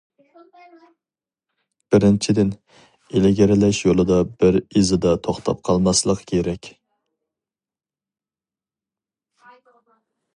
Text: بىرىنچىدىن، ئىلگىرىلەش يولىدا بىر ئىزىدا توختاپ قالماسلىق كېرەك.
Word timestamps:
بىرىنچىدىن، 1.95 2.53
ئىلگىرىلەش 3.19 3.81
يولىدا 3.87 4.17
بىر 4.39 4.57
ئىزىدا 4.63 5.13
توختاپ 5.27 5.61
قالماسلىق 5.69 6.23
كېرەك. 6.31 6.73